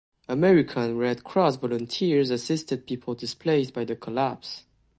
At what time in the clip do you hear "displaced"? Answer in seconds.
3.13-3.71